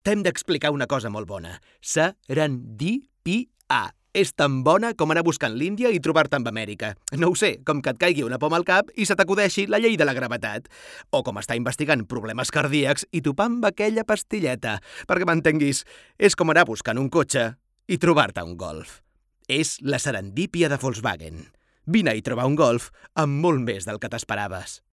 T'hem 0.00 0.22
d'explicar 0.24 0.70
una 0.72 0.86
cosa 0.88 1.10
molt 1.12 1.28
bona. 1.28 1.58
Serendipia. 1.84 3.42
És 4.16 4.32
tan 4.32 4.64
bona 4.66 4.94
com 4.98 5.12
anar 5.12 5.22
buscant 5.22 5.52
l'Índia 5.54 5.90
i 5.92 6.00
trobar-te 6.02 6.38
amb 6.38 6.48
Amèrica. 6.48 6.94
No 7.20 7.28
ho 7.30 7.36
sé, 7.38 7.60
com 7.68 7.82
que 7.84 7.92
et 7.92 8.00
caigui 8.00 8.24
una 8.26 8.40
poma 8.42 8.56
al 8.58 8.64
cap 8.66 8.88
i 8.96 9.04
se 9.06 9.14
t'acudeixi 9.14 9.68
la 9.68 9.78
llei 9.78 9.94
de 10.00 10.08
la 10.08 10.16
gravetat. 10.16 10.66
O 11.12 11.20
com 11.22 11.38
estar 11.38 11.54
investigant 11.60 12.06
problemes 12.08 12.50
cardíacs 12.50 13.06
i 13.12 13.20
topar 13.22 13.46
amb 13.52 13.68
aquella 13.68 14.02
pastilleta. 14.08 14.80
Perquè 15.06 15.28
m'entenguis, 15.28 15.84
és 16.18 16.34
com 16.34 16.50
anar 16.50 16.64
buscant 16.66 16.98
un 16.98 17.12
cotxe 17.12 17.52
i 17.86 18.00
trobar-te 18.00 18.42
un 18.42 18.56
golf. 18.56 19.02
És 19.46 19.76
la 19.84 20.00
serendípia 20.00 20.72
de 20.72 20.80
Volkswagen. 20.80 21.44
Vine 21.86 22.16
i 22.16 22.24
trobar 22.24 22.48
un 22.48 22.56
golf 22.56 22.90
amb 23.14 23.44
molt 23.44 23.62
més 23.68 23.84
del 23.84 24.00
que 24.00 24.08
t'esperaves. 24.08 24.80